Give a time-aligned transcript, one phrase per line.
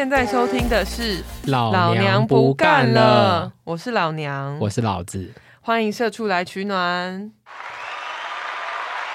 [0.00, 5.30] 现在收听的是老娘不干了，我是老娘，我是老子。
[5.60, 7.30] 欢迎社畜来取暖。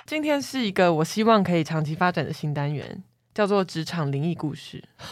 [0.06, 3.02] 今天是一个我希望可以长期发展的新单元。
[3.36, 4.82] 叫做职场灵异故事，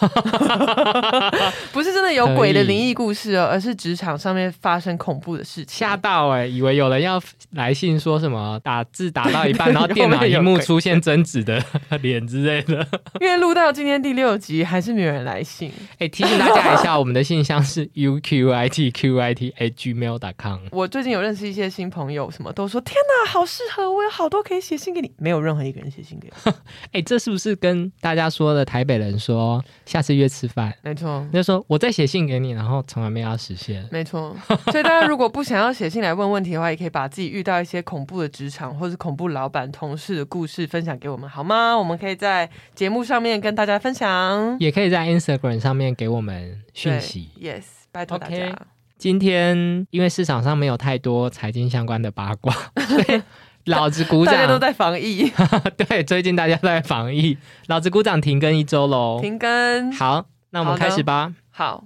[1.73, 5.77] 不是真的有鬼的灵异故事哦，而是职场上面发生恐怖的事情。
[5.77, 7.21] 吓到哎，以为有人要
[7.51, 11.61] 来信说什么打字打到一半，然后电脑 荧幕出现贞子的
[12.01, 12.87] 脸之类的。
[13.19, 15.69] 因为录到今天第六集，还是没有人来信。
[15.99, 20.61] 哎，提醒大家一下，我们的信箱是 u q i t q i t at gmail dot com。
[20.71, 25.11] 我最近有认识一些新朋友，什么都说天哪，好适合，我有好多可以写信给你。
[25.17, 26.53] 没有任何一个人写信给我。
[26.93, 31.27] 哎，这是不是跟大大家说的台北人说下次约吃饭，没错。
[31.33, 34.37] 就说我再写信给你，然后从来没有实现，没错。
[34.71, 41.75] 所以大家如果不想要写信来问问题的话，也可以把自己遇到一些恐怖的职场或是恐怖老板、同事的故事分享给我们，好吗？
[41.75, 47.31] 我们可以在节目上面跟大家分享，也可以在 Instagram 上面给我们讯息。
[47.41, 48.55] Yes，拜托大家。
[48.99, 52.53] 今天因为市场上没有太多财经相关的八卦，
[52.87, 53.21] 所以。
[53.67, 54.33] 老子鼓掌！
[54.33, 55.31] 大家都在防疫，
[55.77, 57.37] 对，最近大家都在防疫。
[57.67, 59.19] 老子鼓掌，停更一周喽！
[59.21, 59.89] 停更。
[59.93, 61.33] 好，那我们开始吧。
[61.49, 61.85] 好。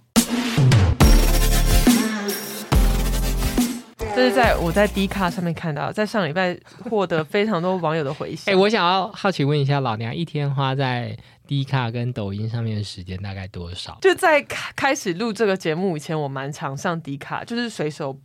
[4.16, 6.58] 这是在我在 D 卡上面看到，在上礼拜
[6.90, 8.46] 获得非常多网友的回响。
[8.52, 14.00] 哎，我想要好奇问一下，老娘一天花在 D 卡跟抖音上面的时间大概多少？
[14.02, 18.18] 就在开开始录这个节目以前，我蛮常上 D 卡，就是随手。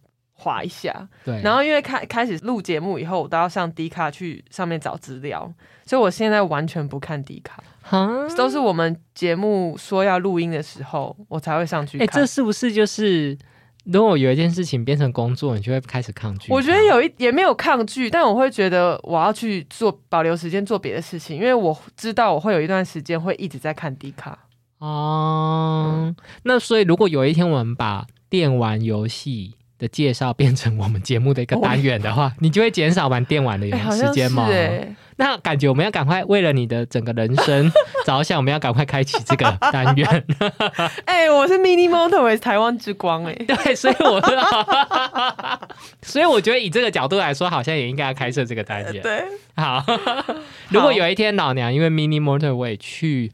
[0.43, 5.53] 划一下，对，然后因为开开始录节目以后，我都要上迪卡去上面找资料，
[5.87, 7.63] 所以我现在完全不看迪卡，
[8.37, 11.99] 都是我们节目说要录音的时候，我才会上去。
[12.01, 13.39] 哎，这是不是就是
[13.85, 16.53] 如果有一件事情变成工作，你就会开始抗拒？
[16.53, 24.37] 我觉得有一也没有抗拒，但我会觉得我要去做保留时间做别的事情，因为我知道我会有一段时间会一直在看迪卡。
[24.79, 29.55] 哦，那所以如果有一天我们把电玩游戏。
[29.83, 34.49] 的介绍变成我们节目的一个单元的话， 你就会减少玩电玩的时间吗？
[35.17, 37.71] 那感觉我们要赶快为了你的整个人生
[38.07, 40.25] 着想，我们要赶快开启这个 单元。
[41.05, 44.21] 哎，我是 Mini Motor 台湾之光哎，对，所以我
[46.01, 49.03] 所以我觉得以这个角度来说，好像也应该要开设这个单元。
[49.03, 49.25] 对，
[49.57, 49.85] 好。
[50.69, 53.33] 如果有一天老娘因为 Mini Motor 去。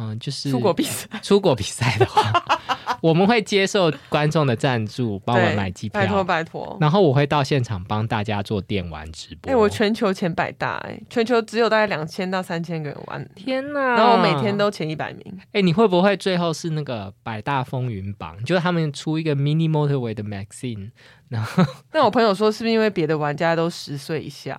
[0.00, 2.32] 嗯，就是出国比赛， 出国比赛的话，
[3.02, 6.78] 我们会接受观众的赞助，帮我们买机票，拜托拜托。
[6.80, 9.52] 然后我会到现场帮大家做电玩直播。
[9.52, 13.28] 哎，我全球前百大，哎，全球只有大概两千到三千个人玩。
[13.34, 13.80] 天哪！
[13.96, 15.38] 然后我每天都前一百名。
[15.52, 18.42] 哎，你会不会最后是那个百大风云榜？
[18.44, 20.90] 就是他们出一个 Mini Motorway 的 Maxine，
[21.28, 21.62] 然后，
[21.92, 24.58] 但我朋友说，是不是因为别的玩家都十岁以下？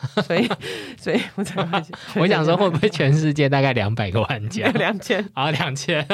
[0.26, 0.48] 所以，
[0.98, 1.82] 所以我才会，
[2.20, 4.66] 我想说，会不会全世界大概两百个玩家？
[4.74, 6.06] 两千啊，两千。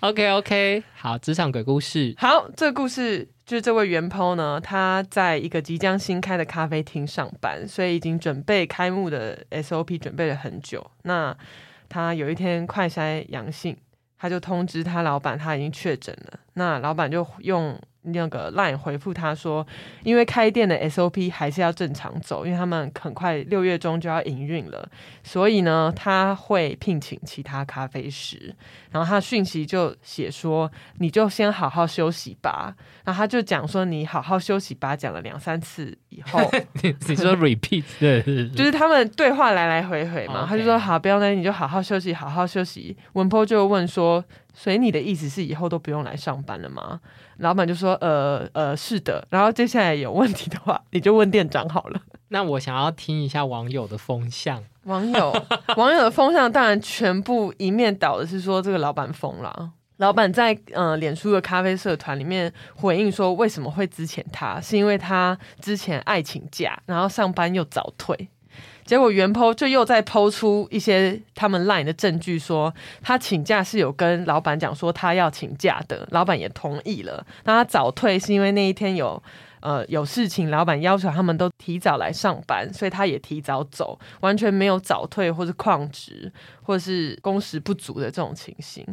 [0.00, 2.14] OK，OK，好，职场鬼故事。
[2.18, 10.90] 好，这个故事就是这位元抛呢，他在一个即将新开的咖啡厅上班，所以已经准备开幕的 SOP 准备了很久。
[11.02, 11.36] 那
[11.88, 13.76] 他有一天快筛阳性，
[14.18, 16.40] 他就通知他老板他已经确诊了。
[16.54, 17.78] 那老板就用。
[18.02, 19.66] 那个 Line 回复他说，
[20.02, 24.88] 因为开店的 SOP 还是要正常走，因为他们很快六月中就要营运了，
[25.22, 28.54] 所以呢，他会聘请其他咖啡师。
[28.90, 32.74] 然后他讯息就写说，你就先好好休息吧。
[33.04, 36.40] 然后他就讲说，你好好休息吧，讲了两三次以后，
[36.82, 40.44] 你说 repeat 对，就是他们对话来来回回嘛。
[40.48, 42.96] 他就说好，不要担心，你就好好休息，好好休息。
[43.12, 44.22] 文波就问说。
[44.54, 47.00] 所以你的意思是以后都不用来上班了吗？
[47.38, 52.00] 老板就说：“呃呃，是的。”然后接下来有问题的话，你就问店长好了。
[52.28, 54.62] 那我想要听一下网友的风向。
[54.84, 55.32] 网友
[55.76, 59.72] 网友的风向当然全部一面倒的是说这个老板疯了。
[59.98, 68.28] 老板在呃脸书的咖啡社团里面回应说，为什么会之前他是因为他之前爱请假，然后上班又早退。
[68.84, 77.24] 结果原剖就又在剖出一些他们 line 的证据，说他请假是有跟老板讲说他要请假的，老板也同意了。
[77.44, 79.22] 那他早退是因为那一天有
[79.62, 86.30] 呃有事情，老板要求他们都提早来上班，所以他也提早走，完全没有早退或是旷职
[86.62, 88.86] 或是工时不足的这种情形。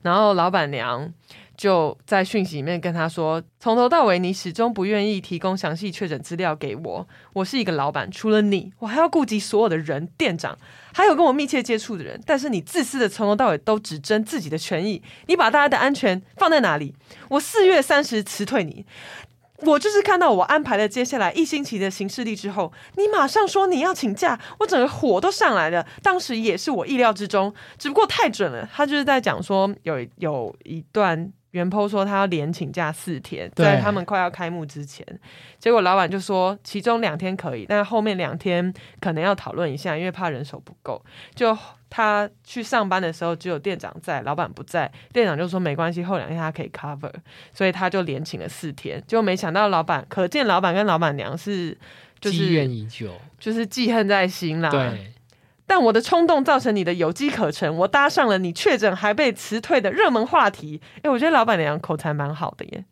[0.00, 1.12] 然后老板娘。
[1.54, 7.06] 就在讯息里面跟他说，从头到尾你始终不愿意提供详细确诊资料给我。
[7.34, 10.58] 我是一个老板，除了你，我还要顾及所有的人，店长，
[10.92, 12.20] 还有跟我密切接触的人。
[12.26, 16.94] 但是你自私的从头到尾都只争自己的权益，你把大家的安全放在哪里？
[17.28, 18.84] 我四月三十辞退你，
[19.62, 25.86] 我就是看到我安排了接下来一星期的行事历之后，你马上说你要请假，我整个火都上来了。
[26.02, 28.68] 当时也是我意料之中，只不过太准了。
[28.72, 31.32] 他就是在讲说有有一段。
[31.52, 35.06] 袁坡说他要连请假四天，在他们快要开幕之前，
[35.58, 41.04] 结果老板就说其中两天可以，但后面两天可能要讨论一下，因为怕人手不够。
[41.34, 41.54] 就
[41.94, 47.12] 他去上班的时候，只有店长在，老板不在，店长就说没关系，后两天他可以 cover，
[47.52, 49.02] 所以他就连请了四天。
[49.06, 51.76] 就没想到老板，可见老板跟老板娘是
[52.18, 54.70] 就是积怨已久，就是记恨在心啦。
[54.70, 55.12] 对。
[55.66, 60.80] 但我的冲动造成你的有机可乘，我搭上了你确诊还被辞退的热门话题。
[61.02, 62.84] 哎，我觉得老板娘口才蛮好的耶，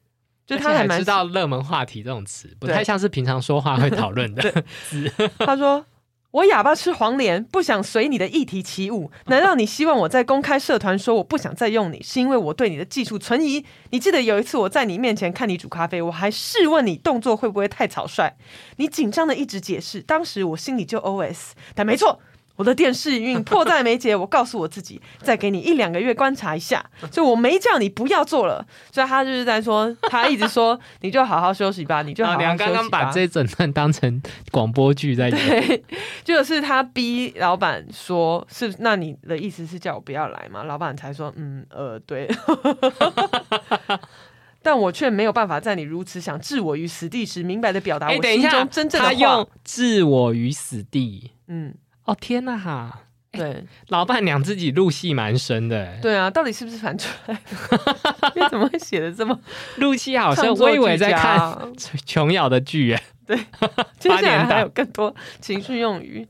[0.47, 4.43] 就他还蛮知道热门话题这种词，不太像是平常说话会讨论的
[4.85, 5.11] 词。
[5.39, 5.85] 他说
[6.33, 9.11] ：“我哑巴吃黄连，不想随你的议题起舞。
[9.27, 13.65] 难道你希望我在公开社团说我不想再用你，是因为我对你的技术存疑？
[13.91, 18.33] 你记得有一次我在你面前看你煮咖啡，我还试问你动作会不会太草率，
[18.77, 22.21] 你紧张的一直解释，当时我心里就 OS，但没错。”
[22.61, 26.85] 我的电视运 迫在眉睫，我告诉我自己，再给你一两个月观察一下。
[27.11, 28.63] 所以我没叫你不要做了，
[28.93, 32.67] 所以他就是在说，他一直说，你就好好休息吧，你就好好休息吧。
[32.67, 35.83] 刚刚把这整段当成广播剧在对，
[36.23, 40.63] 就是他逼老板说，是那你的意思是叫我不要来吗？
[40.65, 42.29] 老板才说，嗯呃，对。
[44.63, 49.15] 但我却没有办法在你如此想置我于死地时，明白的表达我心中真正的话。
[49.15, 51.75] 他用置我于死地，嗯。
[52.05, 53.01] 哦天呐哈！
[53.33, 55.97] 对，老板娘自己入戏蛮深的。
[56.03, 57.15] 对啊，到底是不是反串？
[58.35, 59.39] 你怎么会写的这么
[59.77, 60.19] 入戏？
[60.19, 61.57] 好像我以为在看
[62.05, 63.01] 琼瑶的剧耶。
[63.25, 63.39] 对，
[64.01, 66.27] 接下来还有更多情绪用语。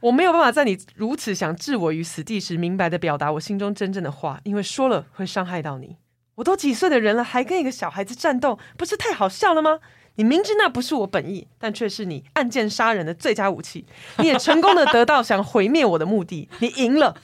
[0.00, 5.96] 我没有办法在你如此想置我于死地时，明白的表达我心中真正的话，因为说了会伤害到你。
[6.34, 9.78] 我都几岁的人了，还跟一个小孩子战斗，不是太好笑了吗？
[10.16, 13.84] 你明知那不是我本意，但却是你暗箭杀人的最佳武器。
[14.18, 17.14] 你也成功的得到想毁灭我的目的，你赢了。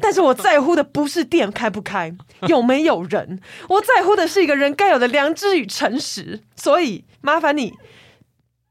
[0.00, 2.14] 但是我在乎的不是店开不开，
[2.48, 6.40] 有没有人，我在乎的是一个人该有的良知与诚实。
[6.54, 7.74] 所以麻烦你，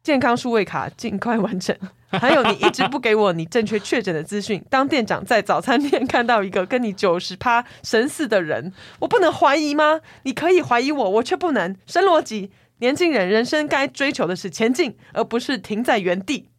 [0.04, 1.76] 健康数位卡尽快完成。
[2.12, 4.64] 还有，你一直不给我你正确确诊的资讯。
[4.70, 10.00] 当店长在早餐店看到一个跟你九十趴神似的人，我不能怀疑吗？
[10.22, 11.76] 你可以怀疑我，我却不能。
[11.88, 12.52] 神逻辑。
[12.84, 16.50] 年轻人，人生该追求的是前进，而不是停在原地。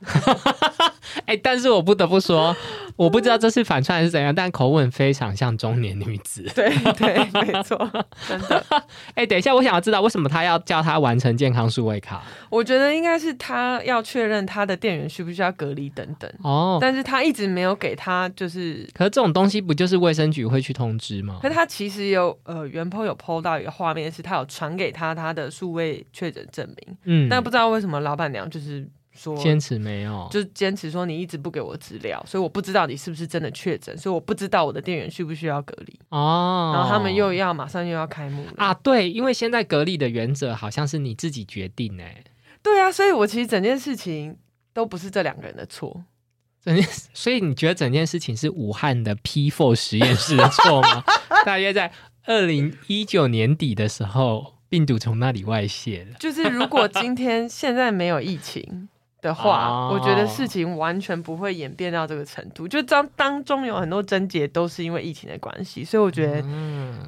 [1.24, 2.54] 哎，但是我不得不说，
[2.96, 6.42] 我不知道这是反串还是怎样，但口吻非常像中年女子。
[6.54, 7.76] 对对，没错，
[8.28, 8.62] 真的。
[9.14, 12.22] 哎，等一下，我想要知道为什么他要叫他完成健康数位卡？
[12.50, 16.30] 我觉得应该是他要确认他的店员需不需要隔离等等。
[16.42, 18.88] 哦，但是他一直没有给他，就是。
[18.94, 21.38] 可是这种东西不就是卫生局会去通知吗？
[21.42, 26.96] 可他其实有呃，原 po 有 po 到一个画面，是他有传给他他的数位确诊证明。
[27.04, 28.86] 嗯，但不知道为什么老板娘就是。
[29.16, 36.72] 说坚持没有，就是坚持说你一直不给我资料，所以我不知道你是不是真的确诊，所以我不知道我的店员需不需要隔离哦。
[36.74, 42.22] 然后他们又要马上又要开幕啊，对，因为现在隔离的原则好像是你自己决定哎。
[42.62, 44.36] 对啊，所以我其实整件事情
[44.74, 46.04] 都不是这两个人的错，
[46.62, 46.84] 整件，
[47.14, 51.04] 所以你觉得整件事情是武汉的 P Four 实验室的错吗？
[51.46, 51.92] 大约在
[52.24, 56.16] 二零一九年底的时候，病毒从那里外泄了。
[56.18, 58.88] 就是如果今天现在没有疫情。
[59.22, 62.68] 的话，我觉得事情完全不会演变到这个程度。
[62.68, 66.44] 就当当中有很多症结，都是因为疫情的关系，所以我觉得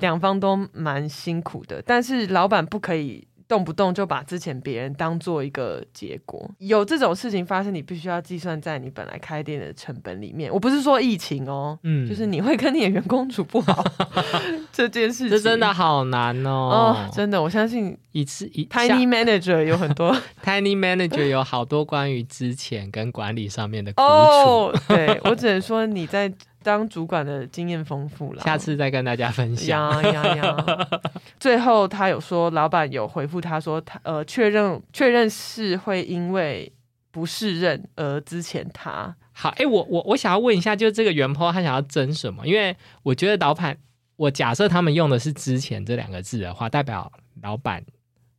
[0.01, 1.83] 两方都蛮辛苦的。
[1.87, 3.28] 但是老板不可以。
[3.49, 10.53] 动不动就把之前别人当做一个结果，有这种事情发生，你必须要计算在你本来开店的成本里面。
[10.53, 13.83] 我不是说疫情哦，嗯，就是你会跟你的员工处不好
[14.71, 16.51] 这件事情，这真的好难哦。
[16.51, 20.15] 哦，真的，我相信一次一 tiny manager 有很多
[20.45, 24.79] tiny manager 有好多关于之前跟管理上面的苦楚。
[24.89, 26.31] 对我只能说你在。
[26.63, 30.03] 当主管的经验丰富了，下次再跟大家分享。
[30.03, 30.89] 呀呀呀！
[31.39, 36.71] 最后他有说，老板有回复他说，他呃确认确认是会因为
[37.11, 39.15] 不适任而之前他。
[39.33, 42.45] 好，哎，我我我想要问一下，就是这个原 po 他想要争什么？
[42.45, 43.79] 因为我觉得老板，
[44.17, 47.11] 我假设他们用的是“之前”这两个字的话，代表
[47.41, 47.83] 老板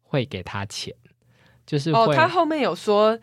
[0.03, 0.93] 会给他钱，
[1.65, 3.17] 就是哦，他后面有说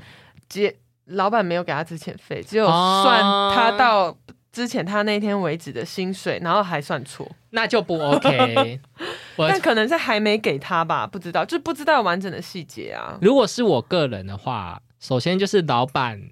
[0.49, 0.75] 结
[1.05, 3.21] 老板没有给他之前费，只有算
[3.55, 4.17] 他到。
[4.57, 8.81] 之前他那天为止的薪水，然后还算错，那就不 OK。
[9.37, 13.19] 但可能是还没给他吧，不知道，就不知道完整的细节啊。
[13.21, 16.31] 如果是我个人的话，首先就是老板，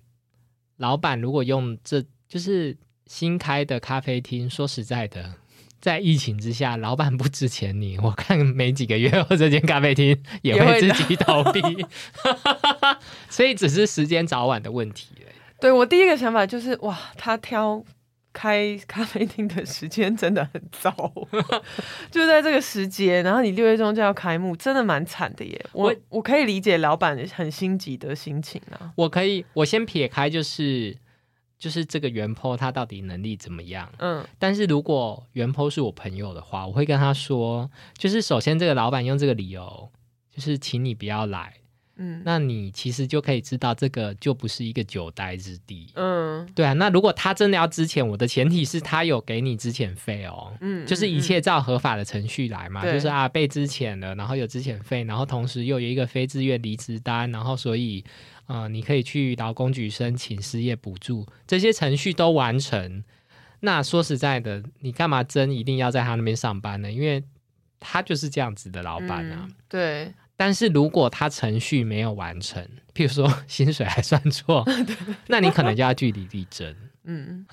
[0.79, 2.75] 老板如果用这就是
[3.07, 5.35] 新开的咖啡厅，说实在的，
[5.79, 11.61] 在疫情之下，老板不值钱你，我看没几个月后，这间咖啡厅也会自己倒闭。
[13.29, 15.09] 所以只是时间早晚的问题。
[15.61, 17.83] 对我第一个想法就是，哇，他挑
[18.35, 20.93] 开 咖啡厅的时间真的很糟，
[22.13, 25.67] 就在这个时节，然后你六月中就要开幕，真的蛮惨的耶。
[25.73, 28.93] 我我可以理解老板很心急的心情啊。
[28.97, 30.95] 我可以，我先撇开就是。
[31.57, 33.91] 就是这个原坡他到底能力怎么样？
[33.99, 39.89] 嗯，但是如果原坡是我朋友的话，我会跟他说，就是首先这个老板用这个理由，
[40.31, 41.55] 就是请你不要来，
[41.97, 46.73] 嗯，那你其实就可以知道这个就不是一个久待之地，嗯，对啊。
[46.73, 58.05] 那如果他真的要支遣，我的前提是他有给你支遣费哦，嗯，就是一切照合法的程序来嘛，就是啊被支遣了，然后有支遣费，然后同时又有一个非自愿离职单，然后所以。
[58.47, 63.03] 啊，你可以去劳工局申请失业补助，这些程序都完成。
[63.61, 66.93] 那说实在的，你干嘛真一定要在他那边上班呢？
[66.93, 67.25] 因为
[67.81, 69.49] 他就是这样子的老板啊。
[69.67, 70.13] 对。
[70.37, 72.63] 但是如果他程序没有完成，
[72.95, 74.65] 譬如说 薪水还算错，
[75.29, 76.75] 那你可能就要据理力争。
[77.07, 77.45] 嗯，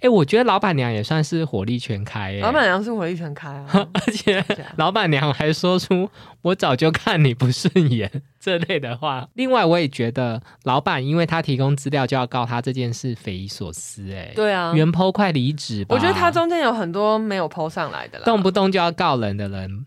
[0.00, 2.34] 哎，我觉得老板娘也算是火力全开。
[2.42, 4.44] 老板娘是火力全开啊， 而且
[4.76, 6.10] 老板娘还说出
[6.42, 9.26] “我早就看你不顺眼”这类的话。
[9.32, 14.12] 另外，我也觉得老板因为他提供资料就要告他这件事匪夷所思。
[14.12, 15.94] 哎，对啊，原剖快离职吧。
[15.94, 19.86] 我觉得他中间有很多没有剖上来的，动不动就要告人的人，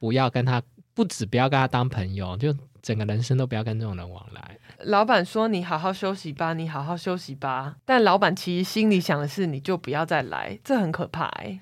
[0.00, 0.60] 不要跟他，
[0.94, 4.58] 不止不要跟他当朋友，就整个人生都不要跟这种人往来。
[4.84, 11.60] 老板说：“你好好休息吧，你好好休息吧。”但老板其实心里想的是：“你就不要再来。”这很可怕哎，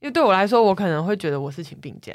[0.00, 2.12] 因为对我来说，我可能会觉得我是请病假。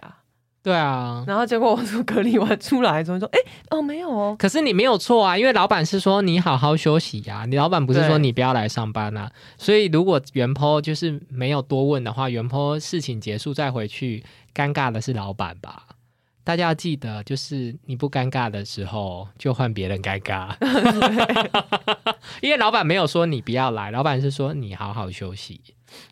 [0.62, 3.40] 对啊，然后结果我从隔离完出来之后说：“哎
[3.70, 9.32] 哦，没有哦。”可是你没有错啊，因为老板是说你好好休息呀，你老板不是说你不要来上班啊。
[9.58, 14.22] 所以如果原坡就是没有多问的话，原坡事情结束再回去，
[14.54, 15.84] 尴尬的是老板吧？
[16.48, 20.56] 大家要记得，就是你不尴尬的时候，就换别人尴尬。
[22.40, 25.60] 因为老板没有说你不要来，老板是说你好好休息。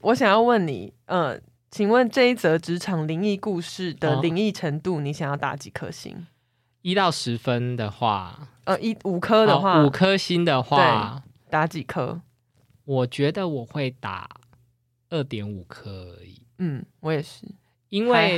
[0.02, 1.40] 我想要问你，呃，
[1.72, 6.28] 请问这一则职场灵异故事的灵异程度，你想要打几颗星？
[6.82, 12.20] 一到十分的话，呃，一五颗的话，五颗星的话，打几颗？
[12.84, 14.30] 我觉得我会打
[15.10, 16.42] 二点五颗而已。
[16.58, 17.46] 嗯，我也是，
[17.88, 18.38] 因为。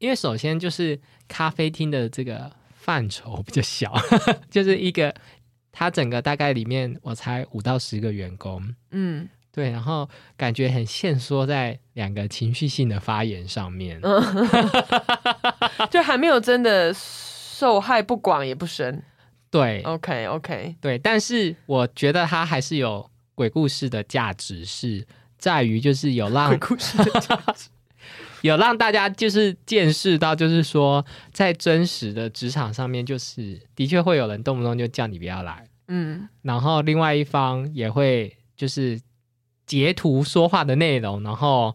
[0.00, 3.94] 因为首先就是咖啡厅的这个范畴比较小，
[4.50, 5.14] 就是一个
[5.70, 14.00] 它整个大概里面我才五到十个员工，嗯，对，然后感觉很限缩在两个情绪性的发言上面，
[15.90, 19.02] 就还没有真的受害不广也不深，
[19.50, 27.68] 对，OK OK，对，但是我觉得它还是有鬼故事的价值，是在于就是有让鬼故事的价值。
[28.42, 39.00] 有让大家就是见识到，就是说在真实的职场上面，就是的确会有人动不动就叫你不要来，嗯，然后另外一方也会就是
[39.66, 41.74] 截图说话的内容，然后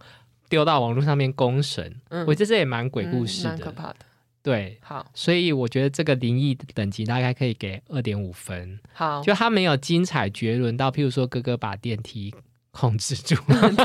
[0.49, 3.95] 丢到网络上面公审，我觉得这也蛮鬼故事的，可怕的。
[4.43, 8.79] 对，好，所以我觉得这个灵异等级大概可以给二点五分。
[8.93, 12.31] 好，就他没有精彩绝伦到，譬如说哥哥把电梯
[12.69, 13.35] 控制住。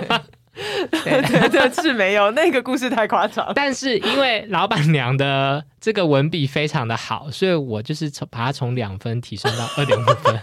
[0.91, 3.51] 对对对，是没有那个故事太夸张。
[3.55, 10.39] 但是因为老板娘的这个文笔非常的好，所以我就是从把它从两分提升到二点五分。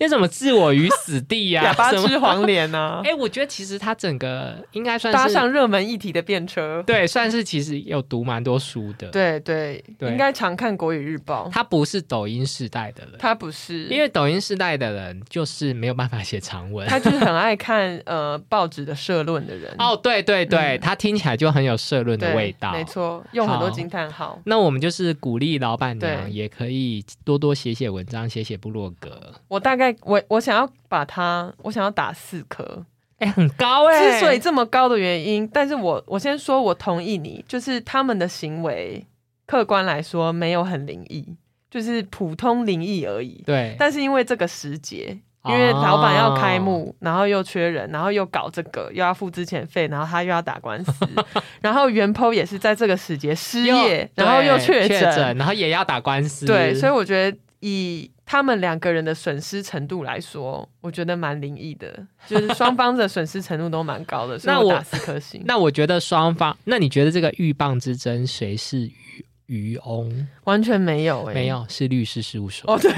[0.00, 1.64] 为什么置我于死地呀？
[1.70, 3.00] 哑巴吃黄连呢？
[3.04, 9.08] 哎，我觉得其实他整个应该算搭上热门议题的便车，对，算是其实有读蛮多书的。
[9.08, 11.48] 对对对，应该常看国语日报。
[11.52, 19.74] 他不是抖音时代的人，他不是，因为抖音时代的人就是没有办法写长文，他就是很爱看呃报纸的社论的人。
[19.78, 24.40] 哦，对对对，他听起来就很有社论的味道，没错，用很多惊叹号。
[24.44, 29.32] 那我们就是鼓励老板娘也可以多多写写文章，写写部落格。
[29.48, 29.94] 我大概。
[30.02, 32.84] 我我想要把它，我想要打四颗，
[33.18, 34.12] 哎，很高哎。
[34.12, 39.06] 之所以这么高的原因，但是我我先说，我同意你，就是他们的行为，
[39.46, 41.36] 客观来说没有很灵异，
[41.70, 43.42] 就是普通灵异而已。
[43.46, 43.74] 对。
[43.78, 50.92] 但是因为这个时节，因为老板要开幕，然后又缺人，然后又搞这个，又要付之前费，然后他又要打官司，
[51.60, 56.46] 然后原 PO 也是在这个时节失业，然后又确诊，然后也要打官司。
[56.46, 58.10] 对，所以我觉得以。
[58.30, 64.38] 他们两个人的损失程度来说，我觉得蛮灵异的，就是双方的损失程度都蛮高的。
[64.46, 65.42] 那我打四颗星。
[65.44, 70.28] 那我觉得双方，那你觉得这个鹬蚌之争谁是渔渔翁？
[70.44, 72.72] 完全没有，哎，没有，是律师事务所。
[72.72, 72.92] 哦，对，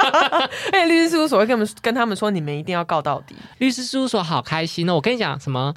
[0.72, 3.36] 哎，律师事务所会跟他们跟他们说，你们一定要告到底。
[3.58, 4.94] 律师事务所好开心哦！
[4.94, 5.74] 我跟你讲，什么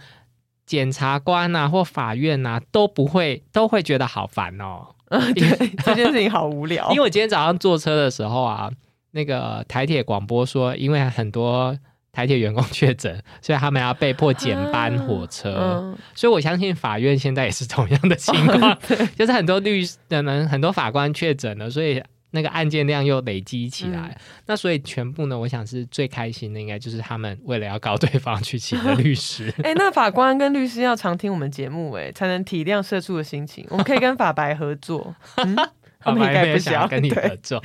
[0.65, 4.94] 检察官呐或法院呐都不会都会觉得好烦哦。
[5.33, 6.89] 对，这件事情好无聊。
[6.91, 8.69] 因为我今天早上坐车的时候啊，
[9.11, 11.77] 那个台铁广播说，因为很多
[12.11, 15.95] 台铁员工 确诊，所以他们要被迫减班火车。
[16.13, 18.77] 所以我相信法院现在也是同样的情况，
[19.17, 22.01] 就是很多律师可能很多法官确诊了，所以。
[22.35, 24.15] 那个案件量又累积起来，
[24.45, 29.51] 那所以全部呢，我想是最开心的，应该就是他们为了要告对方去请的律师。
[29.63, 33.65] 哎，那法官跟律师要常听我们节目，哎，才能体谅社畜的心情。
[33.69, 35.15] 我们可以跟法白合作，
[36.03, 37.63] 法白不想要跟你合作。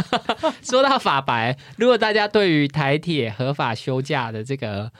[0.62, 4.92] 说到法白，如果大家对于台铁合法休假的这个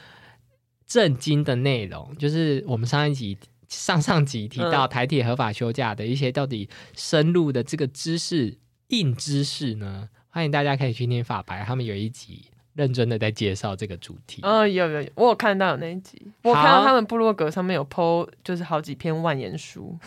[0.86, 3.36] 震惊的内容，就是我们上一集、
[3.68, 8.58] 上上集提到台铁合法休假的一些到底深入的这个知识。
[8.92, 10.08] 硬知识呢？
[10.28, 12.44] 欢迎大家可以去听法白，他们有一集
[12.74, 14.42] 认真的在介绍这个主题。
[14.42, 19.98] 嗯，有有有，我有看到有那一集，我看到他们部落格上面有 PO，就是好几篇万言书，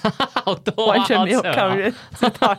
[0.43, 2.55] 好多，完全没有看人知道。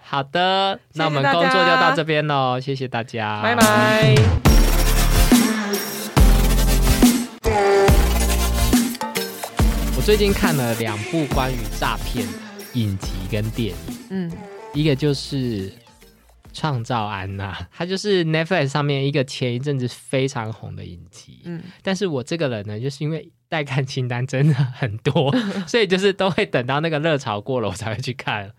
[0.00, 4.14] 好的，那我们工作就到这边喽，谢谢大家，拜拜。
[9.96, 12.32] 我最近看了两部关于诈骗的
[12.72, 13.76] 影集跟电影，
[14.08, 14.32] 嗯。
[14.74, 15.72] 一个就是
[16.52, 21.42] 创造安娜，它就是 Netflix 上面一个前一阵子非常红的影集。
[21.44, 25.34] 嗯，但是我这个人呢，就是因为待看清单真的很多，
[25.66, 28.52] 所以就是都会等到那个热潮过了，我才会去看。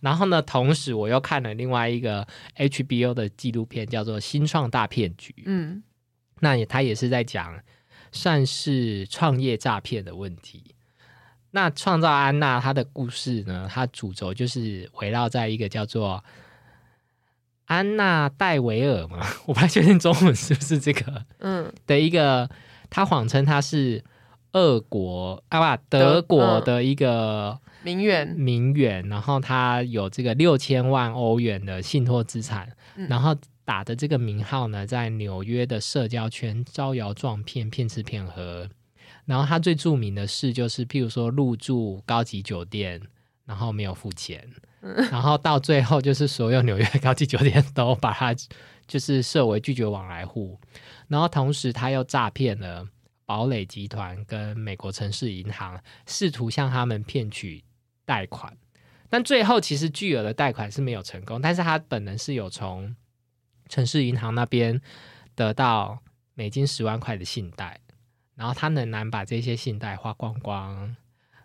[0.00, 2.26] 然后呢，同时我又看了另外一个
[2.56, 5.32] HBO 的纪录片，叫做《新创大骗局》。
[5.44, 5.82] 嗯，
[6.40, 7.60] 那也他也是在讲
[8.10, 10.74] 算是创业诈骗的问题。
[11.52, 13.68] 那创造安娜她的故事呢？
[13.70, 16.22] 它主轴就是围绕在一个叫做
[17.66, 22.48] 安娜戴维尔嘛， 我不太确定中文是不是这个，嗯，的一个，
[22.88, 24.02] 他谎称他是
[24.52, 32.68] 俄国啊不德国的一个名媛，名媛，然后他有这个六千万欧元的信托资产，
[33.08, 38.68] 然后打的这个名号呢，在纽约的社交圈招摇撞骗，骗吃骗喝。
[39.30, 43.00] 然后他最著名的事就是，譬如说入住高级酒店，
[43.44, 44.44] 然后没有付钱，
[45.08, 48.34] 然后到最后就是所有纽约高级酒店都把他
[48.88, 50.58] 就是设为拒绝往来户，
[51.06, 52.84] 然后同时他又诈骗了
[53.24, 57.62] 堡垒集团跟美国城市银行，试图向他们骗取
[58.04, 58.52] 贷款，
[59.08, 62.96] 但最后其实巨额的贷款是没有成功，但是他本人是有从
[63.68, 64.80] 城市银行那边
[65.36, 66.00] 得到
[66.34, 67.78] 美金十万块的信贷。
[68.40, 70.96] 然后他仍然把这些信贷花光光，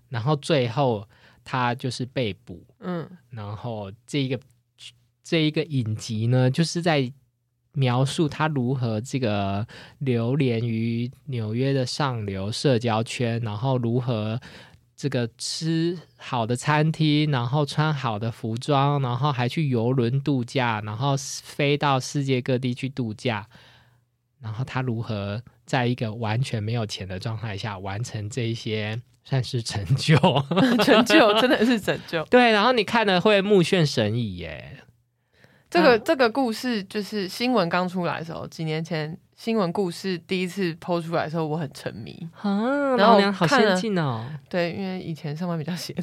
[0.08, 1.06] 然后最后
[1.44, 2.66] 他就是被捕。
[2.80, 4.40] 嗯，然后这一个
[5.22, 7.12] 这一个影集呢，就是在
[7.74, 14.40] 描述他如何这个流连于纽约的上流社交圈，然后如何
[14.96, 23.46] 这个吃好的餐厅，然后穿好的服装，然后还去游轮度假，然后飞到世界各地去度假，
[24.46, 25.42] 然后他如何。
[25.66, 30.16] 在一个完全没有钱的状态下完成这一些，算是成就，
[30.86, 32.24] 成就真的是成就。
[32.30, 34.78] 对，然后你看了会目眩神怡耶。
[35.68, 39.18] 这个这个故事就是新闻刚出来的时候，几年前。
[39.36, 44.26] 新闻故事第一次剖出来的时候，我很沉迷啊，然后好先进哦。
[44.50, 45.94] 对，因为以前上班比较闲，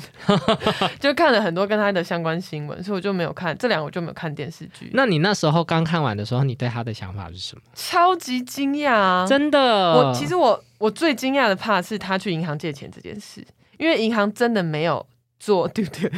[1.00, 4.90] 就看了很多跟他的相关新闻，所以我就没有看这两个，我就没有看电视剧。
[4.92, 7.62] 那你那时候刚看完的时候，你对他的想法是什么？
[7.74, 9.94] 超级惊讶，真的。
[9.94, 13.42] 我其实我我最惊讶的怕是他去银行借钱这件事，
[13.78, 15.04] 因为银行真的没有。
[15.44, 16.08] 做对对，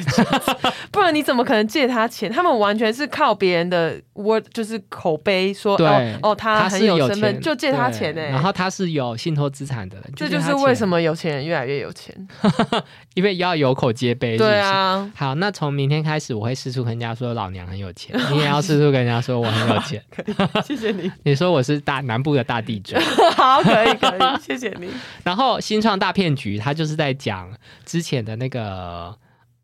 [0.92, 2.30] 不然你怎么可能借他钱？
[2.30, 8.20] 他们完全是靠别人的 word，就是口碑说哦哦，他很有身份，就借他钱呢。
[8.20, 12.14] 然后他是有信托资产的人，这就是为什么有钱人越来越有钱，
[13.14, 14.36] 因为要有口皆碑。
[14.36, 20.02] 对啊，好，那从明天开始，我会四处跟人家说老娘很有钱，你也要四处跟人家说我很有钱。
[20.62, 22.94] 谢谢你，你说我是大南部的大地主，
[23.36, 24.90] 好，可以可以，谢谢你。
[25.22, 27.50] 然后新创大骗局，他就是在讲
[27.86, 29.13] 之前的那个。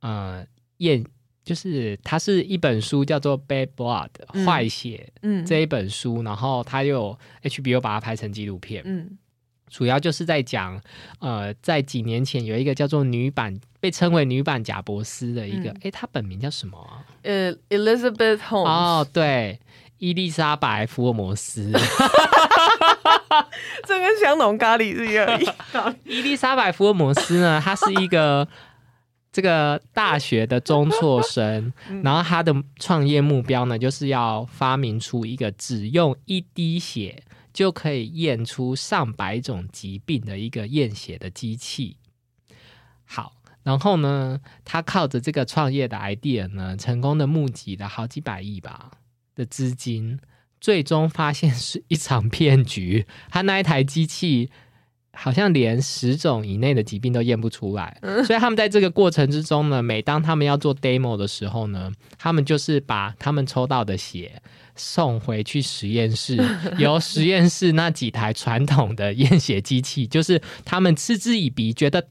[0.00, 0.44] 呃，
[0.78, 1.04] 验
[1.42, 4.10] 就是它是一本书，叫做《Bad Blood》
[4.44, 9.18] 坏血，嗯，这一本书，然后它又 HBO 把它拍成纪录片，嗯，
[9.68, 10.80] 主要就是在讲，
[11.18, 16.78] 呃，在几年前有一个叫做女版，被称为女版贾伯斯的一个，哎，她本名叫什么？
[17.22, 18.68] 呃，Elizabeth Holmes。
[18.68, 19.58] 哦，对，
[19.98, 21.72] 伊丽莎白福尔摩斯，
[23.86, 25.40] 这跟香浓咖喱是一样。
[26.04, 28.46] 伊丽莎白福尔摩斯呢，她是一个。
[29.33, 37.23] 这个大学的中辍生， 然后他的创业目标呢，就是要发明出一个只用一滴血。
[37.53, 41.97] 就可以验出上百种疾病的一个验血的机器。
[43.05, 43.33] 好，
[43.64, 48.93] 然后呢，他靠着这个创业的 idea 呢，成功的募集了好几百亿吧
[49.35, 50.21] 的资金，
[50.61, 53.05] 最终发现是一场骗局。
[53.29, 54.49] 他那一台机器。
[55.22, 64.40] 好像连十种以内的疾病都验不出来，所以他们在这个过程之中呢，每当他们要做 demo 的时候呢，他们就是把他们抽到的血
[64.76, 66.42] 送回去实验室，
[66.78, 72.09] 由实验室那几台传统的验血机器，就是他们嗤之以鼻，觉得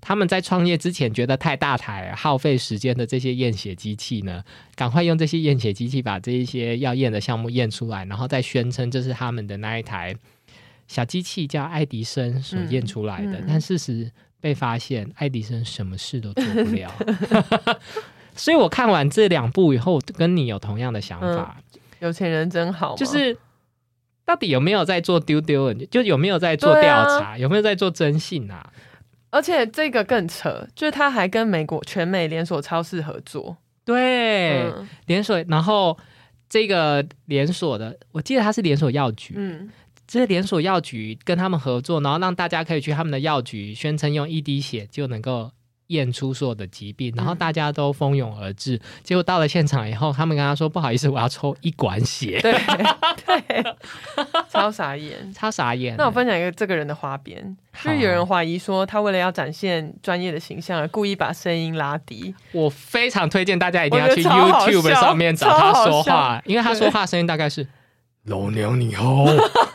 [0.00, 4.44] 他们在创业之前觉得太大台、耗费时间的这些验血机器呢，
[4.76, 10.14] 赶快用这些验血机器把这一些要验的项目验出来，然后再宣称这是他们的那一台。
[10.92, 16.92] 小机器叫爱迪生所验出来的，但事实被发现，爱迪生什么事都做不了。
[18.36, 21.56] 所以我看完这两部以后，跟你有同样的想法。
[22.00, 23.34] 有钱人真好，就是
[24.26, 25.72] 到底有没有在做丢丢？
[25.72, 27.38] 就有没有在做调查？
[27.38, 28.70] 有没有在做征信啊？
[29.30, 33.56] 而且这个更扯，就是他还跟美国全美连锁超市合作。
[33.82, 34.70] 对，
[35.06, 35.98] 连锁，然后
[36.50, 39.32] 这个连锁的，我记得他是连锁药局。
[39.38, 39.70] 嗯。
[40.12, 45.50] 这些连锁药局跟他们合作，然后让大家可以去他们的药局，宣称用一滴血就能够
[45.86, 48.78] 验出所有的疾病，然后大家都蜂拥而至。
[49.02, 52.52] 结果到了现场以后，他们跟他说：“不好意思，我要抽一管血。”对
[53.24, 53.64] 对，
[54.52, 55.96] 超傻眼，超傻眼。
[55.96, 62.34] 那我分享一个这个人的花边，就是有人怀疑说他为了要展现专业的形象，而故意把声音拉低。
[62.52, 67.66] 我非常推荐大家一定要去 YouTube 上面找他说话，因为他说话声音大概是。
[68.26, 69.24] 老娘你好，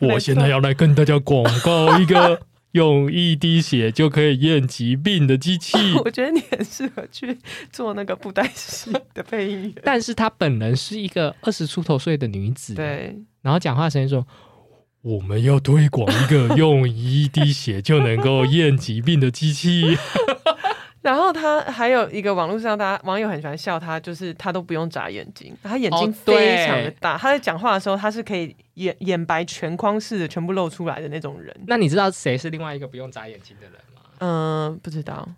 [0.00, 2.40] 我现在要来跟大家广告一个
[2.72, 5.78] 用一滴血就可以验疾病的机器。
[6.04, 7.38] 我觉得你很适合去
[7.70, 9.74] 做那个布袋戏的配音员。
[9.84, 14.26] 但是她本人是一个二十出头岁的女子，对，然后讲话声音说
[15.02, 19.96] ：“我们要推广一个用一滴血就能够验疾病的机器。”
[21.04, 27.18] 然后他还有一个网络上，大家网友很喜欢笑他，就是他都不用眨眼睛，他眼睛非常的大。
[27.18, 31.54] 他在讲话的时候，他是可以眼眼白全框式的全部露出来的那种人。
[31.66, 34.00] 那你知道谁是另外一个不用眨眼睛的人吗？
[34.20, 35.28] 嗯，不知道。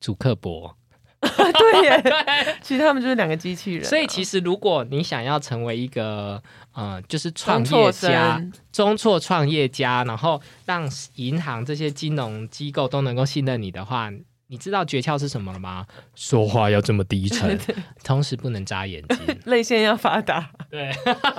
[0.00, 0.74] 主克博。
[1.20, 2.02] 对耶，
[2.62, 3.84] 其实他们就是两个机器人。
[3.84, 14.10] 所以其实如果你想要成为一个呃，就是创业家、中错创业家，然后让银行这些金融机构都能够信任你的话。
[14.48, 15.86] 你知道诀窍是什么了吗？
[16.14, 17.58] 说话要这么低沉，
[18.04, 20.50] 同时不能眨眼睛， 泪腺要发达。
[20.70, 20.90] 对，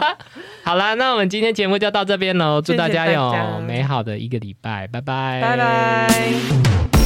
[0.63, 6.96] 好啦，那我们今天节目就到这边喽，祝大家有美好的一个礼拜，拜拜，拜拜。